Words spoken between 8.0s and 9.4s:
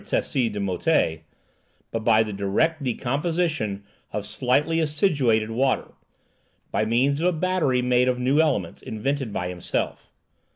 of new elements, invented